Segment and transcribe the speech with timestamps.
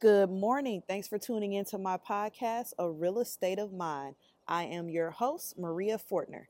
[0.00, 0.82] Good morning.
[0.88, 4.14] Thanks for tuning into my podcast, A Real Estate of Mind.
[4.48, 6.44] I am your host, Maria Fortner.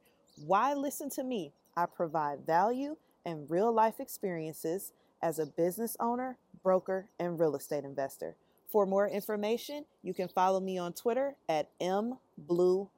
[0.46, 1.52] Why listen to me?
[1.76, 7.82] I provide value and real life experiences as a business owner, broker, and real estate
[7.82, 8.36] investor.
[8.68, 12.88] For more information, you can follow me on Twitter at mbluerealestate.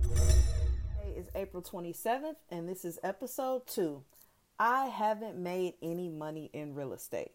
[0.00, 4.04] Today is April 27th, and this is episode two.
[4.60, 7.32] I haven't made any money in real estate.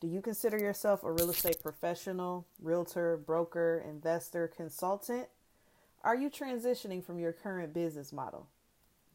[0.00, 5.26] Do you consider yourself a real estate professional, realtor, broker, investor, consultant?
[6.04, 8.46] Are you transitioning from your current business model?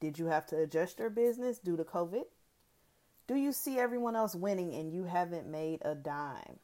[0.01, 2.25] Did you have to adjust your business due to COVID?
[3.27, 6.59] Do you see everyone else winning and you haven't made a dime?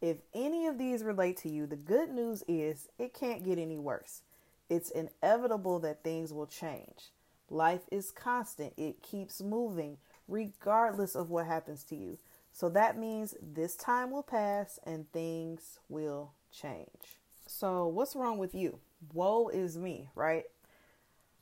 [0.00, 3.78] If any of these relate to you, the good news is it can't get any
[3.78, 4.22] worse.
[4.68, 7.10] It's inevitable that things will change.
[7.50, 9.96] Life is constant, it keeps moving
[10.28, 12.16] regardless of what happens to you.
[12.60, 17.16] So that means this time will pass and things will change.
[17.46, 18.80] So, what's wrong with you?
[19.14, 20.44] Woe is me, right?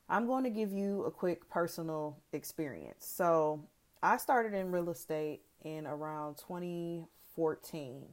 [0.09, 3.05] I'm going to give you a quick personal experience.
[3.05, 3.65] So,
[4.01, 8.05] I started in real estate in around 2014.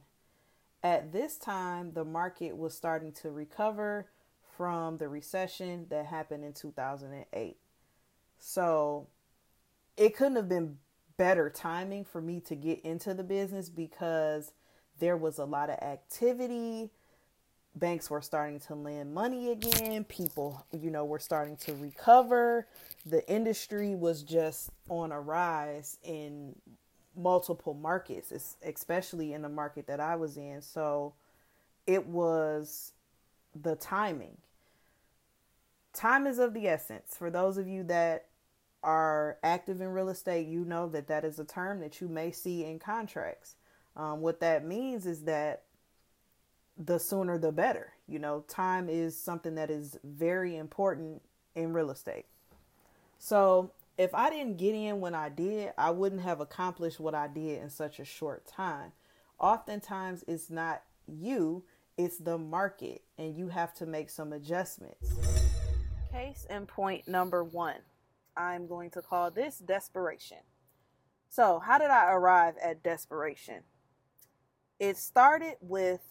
[0.82, 4.08] At this time, the market was starting to recover
[4.56, 7.56] from the recession that happened in 2008.
[8.40, 9.06] So,
[9.96, 10.78] it couldn't have been
[11.16, 14.52] better timing for me to get into the business because
[14.98, 16.90] there was a lot of activity.
[17.74, 20.04] Banks were starting to lend money again.
[20.04, 22.66] People, you know, were starting to recover.
[23.04, 26.54] The industry was just on a rise in
[27.14, 30.62] multiple markets, especially in the market that I was in.
[30.62, 31.14] So
[31.86, 32.92] it was
[33.62, 34.36] the timing.
[35.92, 37.14] Time is of the essence.
[37.16, 38.26] For those of you that
[38.86, 42.30] are active in real estate, you know that that is a term that you may
[42.30, 43.56] see in contracts.
[43.96, 45.64] Um, what that means is that
[46.78, 47.92] the sooner the better.
[48.06, 51.20] You know, time is something that is very important
[51.56, 52.26] in real estate.
[53.18, 57.26] So, if I didn't get in when I did, I wouldn't have accomplished what I
[57.26, 58.92] did in such a short time.
[59.40, 61.64] Oftentimes, it's not you,
[61.96, 65.16] it's the market, and you have to make some adjustments.
[66.12, 67.76] Case in point number one
[68.36, 70.38] I'm going to call this desperation.
[71.28, 73.62] So, how did I arrive at desperation?
[74.78, 76.02] It started with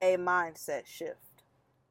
[0.00, 1.42] a mindset shift.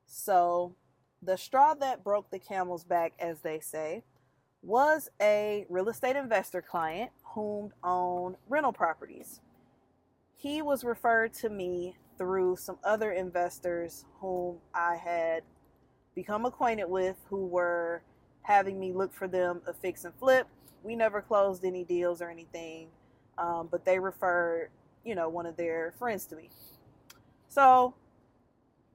[0.06, 0.76] So,
[1.22, 4.04] the straw that broke the camel's back, as they say,
[4.62, 9.42] was a real estate investor client whom owned rental properties.
[10.36, 15.44] He was referred to me through some other investors whom I had
[16.16, 18.04] become acquainted with who were
[18.46, 20.48] having me look for them a fix and flip.
[20.84, 22.88] We never closed any deals or anything,
[23.38, 24.70] um, but they referred,
[25.04, 26.50] you know, one of their friends to me.
[27.50, 27.96] So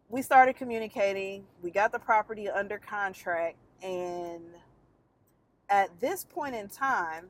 [0.08, 1.44] we started communicating.
[1.62, 4.42] We got the property under contract, and
[5.68, 7.26] at this point in time,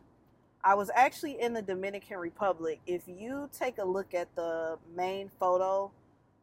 [0.63, 2.81] I was actually in the Dominican Republic.
[2.87, 5.91] If you take a look at the main photo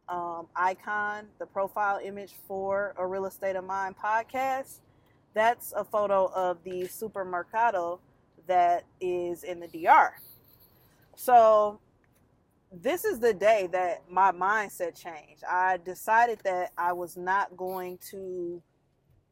[0.10, 4.80] um, icon, the profile image for a Real Estate of Mind podcast,
[5.38, 8.00] that's a photo of the supermercado
[8.48, 10.14] that is in the DR.
[11.16, 11.80] So
[12.72, 15.44] this is the day that my mindset changed.
[15.50, 18.62] I decided that I was not going to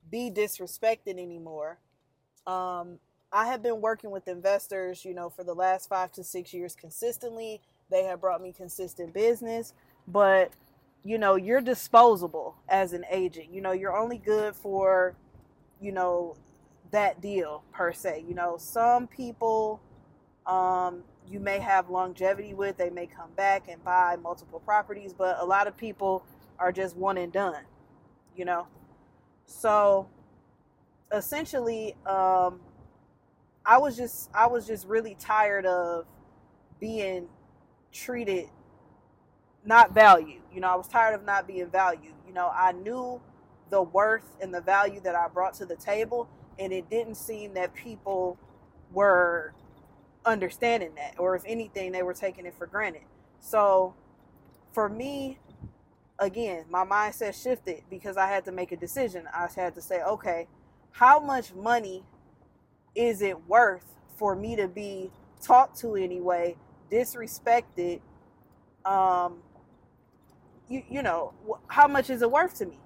[0.09, 1.79] be disrespected anymore.
[2.47, 2.99] Um,
[3.31, 6.75] I have been working with investors, you know, for the last five to six years
[6.75, 7.61] consistently.
[7.89, 9.73] They have brought me consistent business,
[10.07, 10.51] but
[11.03, 13.53] you know, you're disposable as an agent.
[13.53, 15.15] You know, you're only good for
[15.81, 16.36] you know,
[16.91, 18.25] that deal per se.
[18.28, 19.81] You know, some people
[20.46, 25.38] um, you may have longevity with, they may come back and buy multiple properties, but
[25.40, 26.24] a lot of people
[26.59, 27.63] are just one and done,
[28.36, 28.68] you know.
[29.47, 30.08] So
[31.12, 32.59] essentially, um,
[33.66, 36.06] I was just I was just really tired of
[36.80, 37.28] being
[37.92, 38.50] treated
[39.66, 40.42] not valued.
[40.54, 42.13] You know, I was tired of not being valued.
[42.28, 43.19] You know, I knew
[43.69, 46.29] the worth and the value that I brought to the table.
[46.59, 48.38] And it didn't seem that people
[48.91, 49.53] were
[50.25, 53.03] understanding that, or if anything, they were taking it for granted.
[53.39, 53.94] So
[54.73, 55.39] for me,
[56.19, 59.27] again, my mindset shifted because I had to make a decision.
[59.33, 60.47] I had to say, okay,
[60.91, 62.03] how much money
[62.95, 63.85] is it worth
[64.15, 65.11] for me to be
[65.41, 66.56] talked to anyway,
[66.91, 68.01] disrespected?
[68.85, 69.39] Um,
[70.69, 71.33] you, you know,
[71.68, 72.79] how much is it worth to me?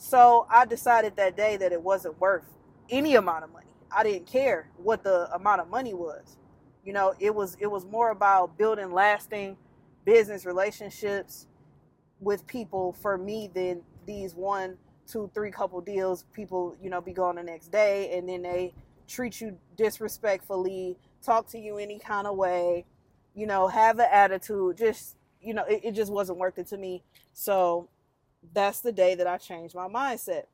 [0.00, 2.44] So I decided that day that it wasn't worth
[2.88, 3.66] any amount of money.
[3.90, 6.36] I didn't care what the amount of money was.
[6.84, 9.56] You know, it was it was more about building lasting
[10.04, 11.48] business relationships
[12.20, 16.24] with people for me than these one, two, three couple deals.
[16.32, 18.72] People, you know, be gone the next day and then they
[19.08, 22.86] treat you disrespectfully, talk to you any kind of way,
[23.34, 24.76] you know, have an attitude.
[24.76, 27.02] Just, you know, it, it just wasn't worth it to me.
[27.32, 27.88] So
[28.52, 30.44] that's the day that I changed my mindset.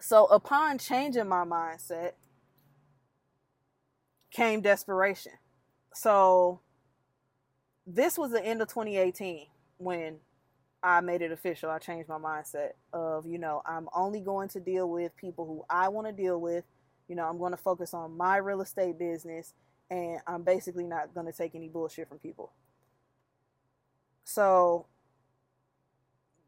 [0.00, 2.12] So upon changing my mindset
[4.30, 5.32] came desperation.
[5.94, 6.60] So
[7.86, 9.46] this was the end of 2018
[9.78, 10.18] when
[10.82, 11.70] I made it official.
[11.70, 15.64] I changed my mindset of, you know, I'm only going to deal with people who
[15.68, 16.64] I want to deal with.
[17.08, 19.52] You know, I'm going to focus on my real estate business
[19.90, 22.52] and I'm basically not going to take any bullshit from people.
[24.24, 24.86] So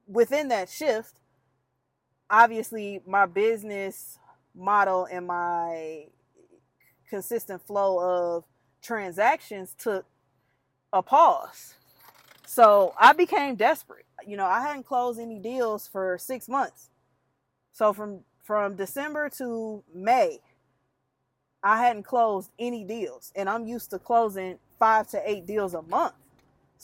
[0.07, 1.15] within that shift,
[2.31, 4.19] obviously my business
[4.55, 6.07] model and my
[7.09, 8.45] consistent flow of
[8.83, 10.07] transactions took
[10.93, 11.75] a pause.
[12.47, 14.07] So I became desperate.
[14.27, 16.91] You know, I hadn't closed any deals for six months.
[17.73, 20.41] So from from December to May,
[21.63, 23.33] I hadn't closed any deals.
[23.37, 26.15] And I'm used to closing five to eight deals a month.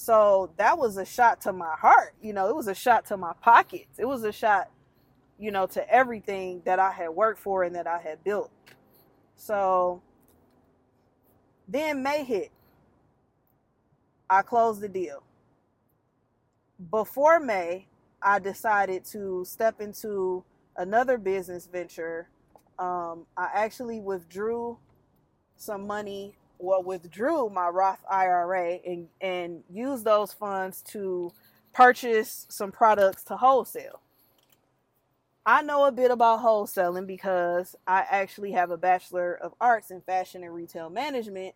[0.00, 2.14] So that was a shot to my heart.
[2.22, 3.98] You know, it was a shot to my pockets.
[3.98, 4.70] It was a shot,
[5.40, 8.52] you know, to everything that I had worked for and that I had built.
[9.34, 10.00] So
[11.66, 12.52] then May hit.
[14.30, 15.24] I closed the deal.
[16.92, 17.88] Before May,
[18.22, 20.44] I decided to step into
[20.76, 22.28] another business venture.
[22.78, 24.78] Um, I actually withdrew
[25.56, 31.32] some money well withdrew my Roth IRA and and used those funds to
[31.72, 34.00] purchase some products to wholesale.
[35.46, 40.02] I know a bit about wholesaling because I actually have a bachelor of arts in
[40.02, 41.54] fashion and retail management.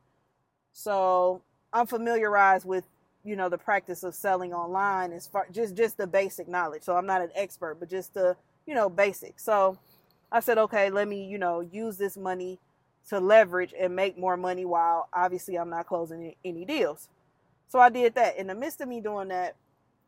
[0.72, 2.84] So, I'm familiarized with,
[3.24, 6.82] you know, the practice of selling online as far just just the basic knowledge.
[6.84, 9.40] So, I'm not an expert, but just the, you know, basic.
[9.40, 9.78] So,
[10.32, 12.58] I said, "Okay, let me, you know, use this money
[13.08, 17.08] to leverage and make more money while obviously I'm not closing any deals.
[17.68, 18.36] So I did that.
[18.36, 19.56] In the midst of me doing that,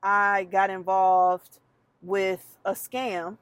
[0.03, 1.59] I got involved
[2.03, 3.39] with a scam.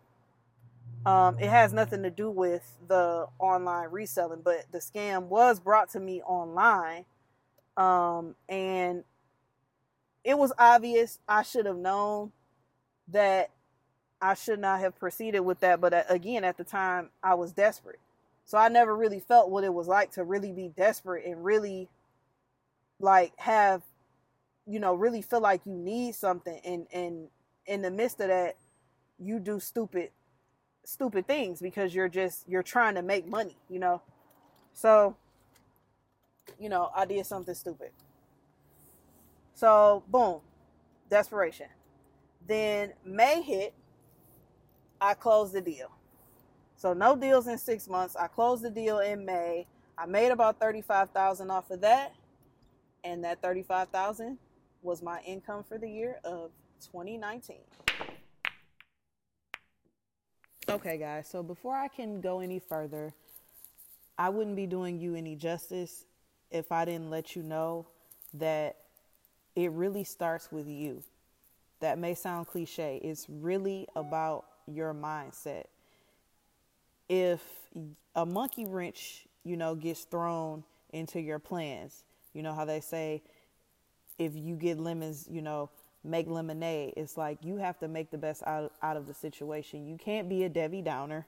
[1.04, 5.90] Um, it has nothing to do with the online reselling, but the scam was brought
[5.90, 7.04] to me online.
[7.76, 9.02] Um, and
[10.22, 12.30] it was obvious I should have known
[13.08, 13.50] that
[14.20, 15.80] I should not have proceeded with that.
[15.80, 17.98] But uh, again, at the time, I was desperate.
[18.44, 21.88] So I never really felt what it was like to really be desperate and really
[23.00, 23.82] like have
[24.66, 27.28] you know really feel like you need something and and
[27.66, 28.56] in the midst of that
[29.18, 30.10] you do stupid
[30.84, 34.02] stupid things because you're just you're trying to make money, you know.
[34.72, 35.16] So
[36.58, 37.90] you know, I did something stupid.
[39.54, 40.40] So, boom,
[41.10, 41.68] desperation.
[42.46, 43.74] Then May hit,
[45.00, 45.90] I closed the deal.
[46.82, 48.16] So no deals in six months.
[48.16, 49.68] I closed the deal in May.
[49.96, 52.12] I made about thirty-five thousand off of that,
[53.04, 54.36] and that thirty-five thousand
[54.82, 56.50] was my income for the year of
[56.80, 57.58] 2019.
[60.68, 61.28] Okay, guys.
[61.28, 63.14] So before I can go any further,
[64.18, 66.04] I wouldn't be doing you any justice
[66.50, 67.86] if I didn't let you know
[68.34, 68.78] that
[69.54, 71.04] it really starts with you.
[71.78, 73.00] That may sound cliche.
[73.04, 75.66] It's really about your mindset
[77.12, 77.42] if
[78.14, 80.64] a monkey wrench, you know, gets thrown
[80.94, 83.22] into your plans, you know how they say
[84.18, 85.68] if you get lemons, you know,
[86.02, 86.94] make lemonade.
[86.96, 89.86] It's like you have to make the best out, out of the situation.
[89.86, 91.26] You can't be a Debbie Downer.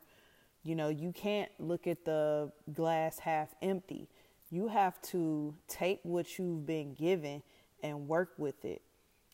[0.63, 4.09] You know, you can't look at the glass half empty.
[4.51, 7.43] You have to take what you've been given
[7.83, 8.81] and work with it.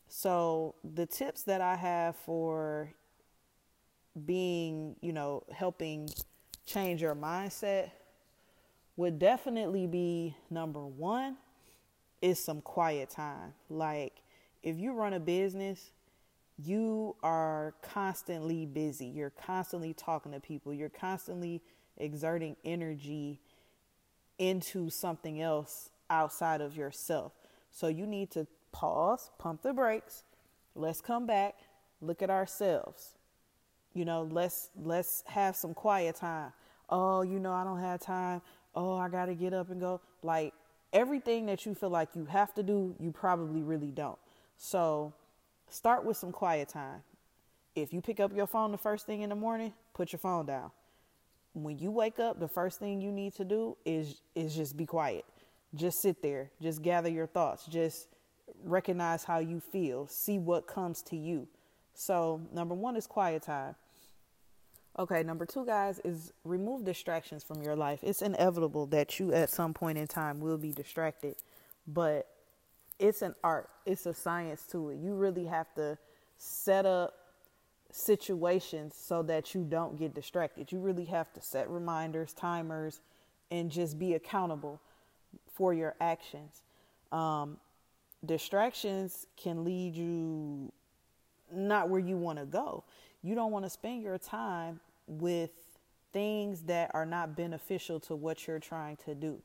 [0.09, 2.89] So, the tips that I have for
[4.25, 6.09] being, you know, helping
[6.65, 7.91] change your mindset
[8.95, 11.37] would definitely be number one
[12.21, 13.53] is some quiet time.
[13.69, 14.21] Like
[14.61, 15.91] if you run a business,
[16.57, 19.07] you are constantly busy.
[19.07, 20.73] You're constantly talking to people.
[20.73, 21.61] You're constantly
[21.97, 23.39] exerting energy
[24.37, 27.31] into something else outside of yourself.
[27.71, 30.23] So you need to pause, pump the brakes.
[30.75, 31.55] Let's come back,
[32.01, 33.15] look at ourselves
[33.93, 36.51] you know let's let's have some quiet time.
[36.89, 38.41] Oh you know i don't have time.
[38.75, 40.01] Oh i gotta get up and go.
[40.23, 40.53] Like
[40.93, 44.17] everything that you feel like you have to do you probably really don't.
[44.57, 45.13] So
[45.69, 47.03] start with some quiet time.
[47.75, 50.45] If you pick up your phone the first thing in the morning put your phone
[50.45, 50.71] down.
[51.53, 54.85] When you wake up the first thing you need to do is is just be
[54.85, 55.25] quiet.
[55.73, 56.51] Just sit there.
[56.61, 57.65] Just gather your thoughts.
[57.65, 58.07] Just
[58.63, 61.47] recognize how you feel, see what comes to you.
[61.93, 63.75] So, number one is quiet time.
[64.99, 67.99] Okay, number two, guys, is remove distractions from your life.
[68.03, 71.35] It's inevitable that you at some point in time will be distracted,
[71.87, 72.27] but
[72.99, 74.97] it's an art, it's a science to it.
[74.97, 75.97] You really have to
[76.37, 77.13] set up
[77.91, 80.71] situations so that you don't get distracted.
[80.71, 82.99] You really have to set reminders, timers,
[83.49, 84.81] and just be accountable
[85.53, 86.63] for your actions.
[87.11, 87.57] Um,
[88.25, 90.71] distractions can lead you
[91.53, 92.83] not where you want to go.
[93.21, 95.51] You don't want to spend your time with
[96.11, 99.41] things that are not beneficial to what you're trying to do.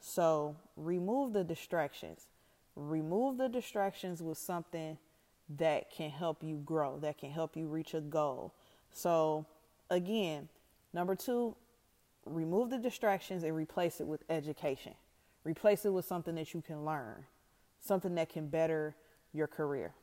[0.00, 2.26] So remove the distractions.
[2.76, 4.96] Remove the distractions with something
[5.56, 8.54] that can help you grow, that can help you reach a goal.
[8.92, 9.46] So,
[9.90, 10.48] again,
[10.92, 11.56] number two,
[12.24, 14.94] remove the distractions and replace it with education.
[15.44, 17.24] Replace it with something that you can learn,
[17.80, 18.94] something that can better
[19.32, 19.94] your career.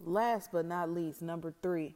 [0.00, 1.94] Last but not least, number three,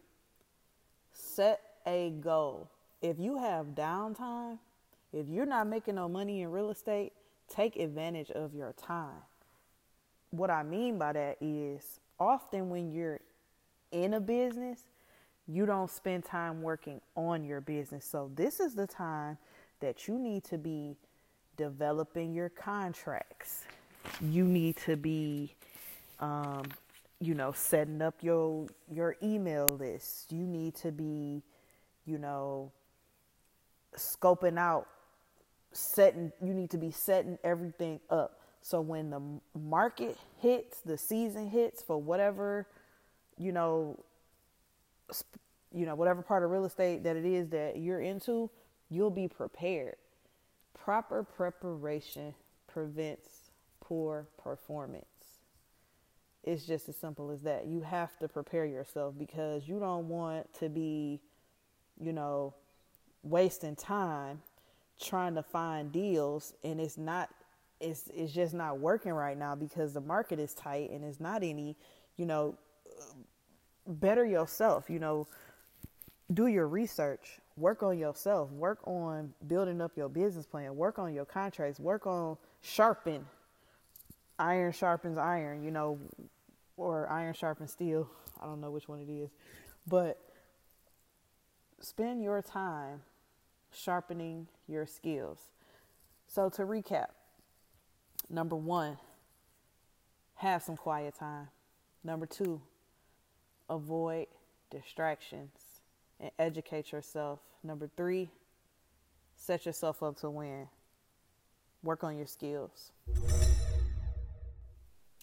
[1.13, 2.71] set a goal.
[3.03, 4.59] If you have downtime,
[5.13, 7.13] if you're not making no money in real estate,
[7.49, 9.23] take advantage of your time.
[10.31, 13.21] What I mean by that is often when you're
[13.91, 14.81] in a business,
[15.47, 18.05] you don't spend time working on your business.
[18.05, 19.39] So, this is the time
[19.81, 20.97] that you need to be
[21.57, 23.65] developing your contracts.
[24.21, 25.55] You need to be,
[26.21, 26.65] um,
[27.21, 30.33] you know, setting up your your email list.
[30.33, 31.43] You need to be,
[32.05, 32.73] you know,
[33.97, 34.87] scoping out,
[35.73, 36.33] setting.
[36.41, 39.21] You need to be setting everything up so when the
[39.59, 42.67] market hits, the season hits for whatever,
[43.39, 43.99] you know,
[45.73, 48.51] you know, whatever part of real estate that it is that you're into,
[48.91, 49.97] you'll be prepared.
[50.75, 52.35] Proper preparation
[52.67, 55.07] prevents poor performance.
[56.49, 57.67] It's just as simple as that.
[57.67, 61.21] You have to prepare yourself because you don't want to be,
[62.01, 62.55] you know,
[63.23, 64.41] wasting time
[64.99, 67.29] trying to find deals and it's not
[67.81, 71.43] it's it's just not working right now because the market is tight and it's not
[71.43, 71.77] any,
[72.17, 72.57] you know,
[73.87, 75.27] better yourself, you know,
[76.33, 81.13] do your research, work on yourself, work on building up your business plan, work on
[81.13, 83.27] your contracts, work on sharpen.
[84.41, 85.99] Iron sharpens iron, you know,
[86.79, 88.09] or iron sharpens steel.
[88.41, 89.31] I don't know which one it is.
[89.87, 90.19] But
[91.81, 93.03] spend your time
[93.71, 95.49] sharpening your skills.
[96.27, 97.09] So to recap,
[98.31, 98.99] Number one,
[100.35, 101.49] have some quiet time.
[102.05, 102.61] Number two,
[103.71, 104.27] avoid
[104.71, 105.81] distractions
[106.21, 107.41] and educate yourself.
[107.65, 108.31] Number three,
[109.35, 110.69] set yourself up to win.
[111.83, 112.93] Work on your skills.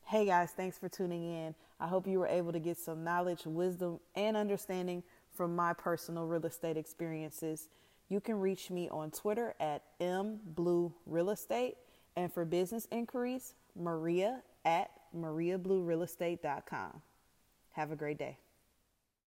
[0.07, 1.55] Hey guys, thanks for tuning in.
[1.79, 5.01] I hope you were able to get some knowledge, wisdom, and understanding
[5.33, 7.69] from my personal real estate experiences.
[8.07, 11.73] You can reach me on Twitter at mbluerealestate
[12.15, 17.01] and for business inquiries, Maria at mariabluerealestate.com.
[17.71, 18.37] Have a great day.